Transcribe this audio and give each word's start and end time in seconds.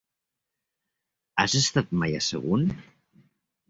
Has 1.43 1.59
estat 1.61 1.95
mai 2.01 2.19
a 2.23 2.27
Sagunt? 2.33 2.71